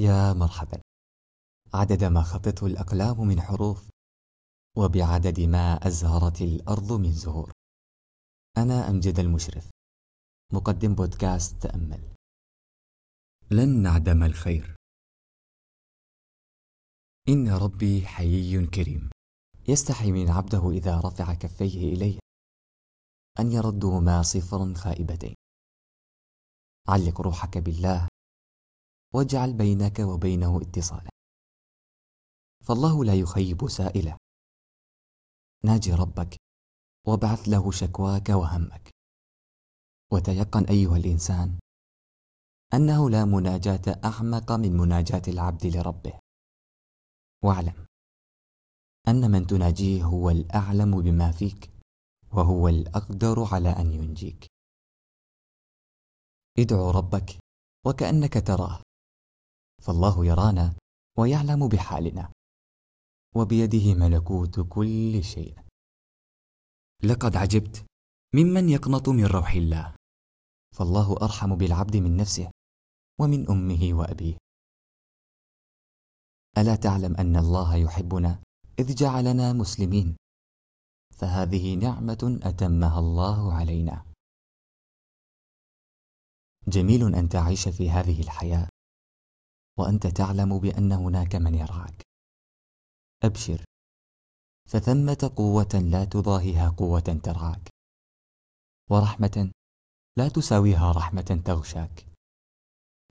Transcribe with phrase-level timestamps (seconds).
[0.00, 0.80] يا مرحبا.
[1.74, 3.88] عدد ما خطته الأقلام من حروف
[4.76, 7.52] وبعدد ما أزهرت الأرض من زهور.
[8.56, 9.70] أنا أمجد المشرف.
[10.52, 12.14] مقدم بودكاست تأمل.
[13.50, 14.76] لن نعدم الخير.
[17.28, 19.10] إن ربي حيي كريم.
[19.68, 22.18] يستحي من عبده إذا رفع كفيه إليه.
[23.40, 25.34] أن يردهما صفرا خائبتين.
[26.88, 28.08] علق روحك بالله.
[29.14, 31.10] واجعل بينك وبينه اتصالا.
[32.64, 34.16] فالله لا يخيب سائله.
[35.64, 36.36] ناجي ربك
[37.06, 38.90] وابعث له شكواك وهمك.
[40.12, 41.58] وتيقن أيها الإنسان
[42.74, 46.18] أنه لا مناجاة أعمق من مناجاة العبد لربه.
[47.44, 47.86] واعلم
[49.08, 51.70] أن من تناجيه هو الأعلم بما فيك
[52.32, 54.46] وهو الأقدر على أن ينجيك.
[56.58, 57.38] ادعو ربك
[57.86, 58.82] وكأنك تراه.
[59.82, 60.76] فالله يرانا
[61.18, 62.32] ويعلم بحالنا.
[63.36, 65.58] وبيده ملكوت كل شيء.
[67.04, 67.86] لقد عجبت
[68.34, 69.94] ممن يقنط من روح الله.
[70.78, 72.50] فالله أرحم بالعبد من نفسه
[73.20, 74.36] ومن أمه وأبيه.
[76.58, 78.42] ألا تعلم أن الله يحبنا
[78.78, 80.16] إذ جعلنا مسلمين؟
[81.14, 84.06] فهذه نعمة أتمها الله علينا.
[86.68, 88.68] جميل أن تعيش في هذه الحياة.
[89.80, 92.02] وأنت تعلم بأن هناك من يرعاك
[93.22, 93.64] أبشر.
[94.68, 97.68] فثمة قوة لا تضاهيها قوة ترعاك
[98.90, 99.52] ورحمة
[100.16, 102.06] لا تساويها رحمة تغشاك.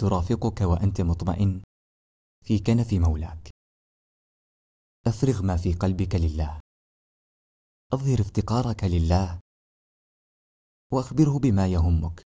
[0.00, 1.62] ترافقك وأنت مطمئن
[2.44, 3.50] في كنف مولاك.
[5.06, 6.60] أفرغ ما في قلبك لله.
[7.92, 9.40] أظهر افتقارك لله.
[10.92, 12.22] وأخبره بما يهمك.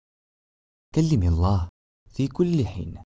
[0.95, 1.69] كلم الله
[2.11, 3.03] في كل حين.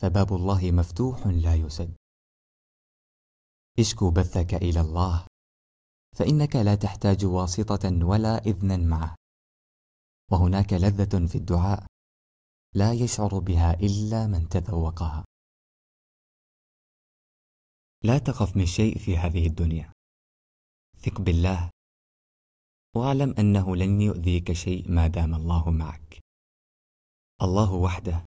[0.00, 1.96] فباب الله مفتوح لا يسد.
[3.78, 5.26] اشكو بثك إلى الله
[6.16, 9.14] فإنك لا تحتاج واسطة ولا إذنا معه.
[10.32, 11.86] وهناك لذة في الدعاء
[12.74, 15.24] لا يشعر بها إلا من تذوقها.
[18.04, 19.92] لا تخف من شيء في هذه الدنيا.
[20.96, 21.70] ثق بالله.
[22.96, 26.18] واعلم أنه لن يؤذيك شيء ما دام الله معك.
[27.42, 28.29] الله وحده.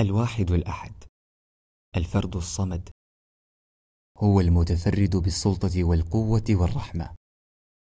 [0.00, 1.04] الواحد الأحد.
[1.96, 2.90] الفرد الصمد.
[4.18, 7.14] هو المتفرد بالسلطة والقوة والرحمة.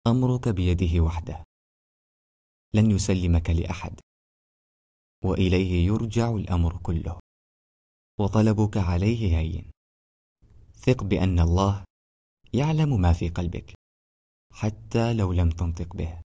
[0.07, 1.45] أمرك بيده وحده.
[2.75, 4.01] لن يسلمك لأحد.
[5.25, 7.21] وإليه يرجع الأمر كله.
[8.21, 9.71] وطلبك عليه هين.
[10.75, 11.85] ثق بأن الله
[12.55, 13.75] يعلم ما في قلبك.
[14.53, 16.21] حتى لو لم تنطق به.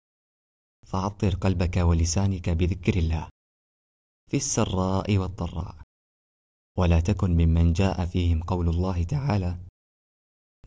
[0.88, 3.30] فعطر قلبك ولسانك بذكر الله.
[4.31, 5.75] في السراء والضراء.
[6.78, 9.59] ولا تكن ممن جاء فيهم قول الله تعالى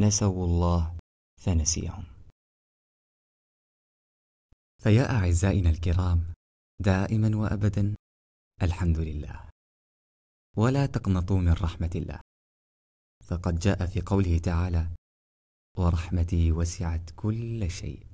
[0.01, 0.97] نسوا الله
[1.41, 2.05] فنسيهم.
[4.83, 6.33] فيا أعزائنا الكرام
[6.81, 7.95] دائما وأبدا
[8.63, 9.49] الحمد لله.
[10.57, 12.21] ولا تقنطوا من رحمة الله.
[13.25, 14.91] فقد جاء في قوله تعالى
[15.79, 18.09] ورحمتي وسعت كل شيء.